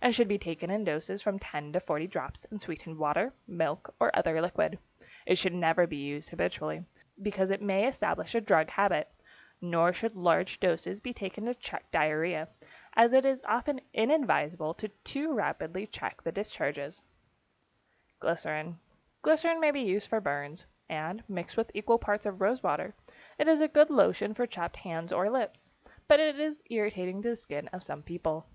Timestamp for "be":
0.28-0.38, 5.90-5.96, 11.00-11.12, 19.72-19.80